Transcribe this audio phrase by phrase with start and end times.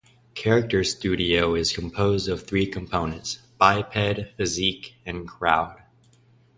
[0.33, 5.83] Character studio is composed of three components: Biped, Physique, and Crowd.